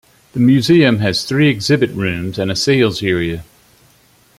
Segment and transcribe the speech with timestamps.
[0.33, 3.43] The museum has three exhibit rooms and a sales area.